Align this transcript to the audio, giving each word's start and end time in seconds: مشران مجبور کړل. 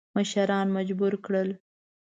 مشران 0.17 0.67
مجبور 0.75 1.13
کړل. 1.25 1.49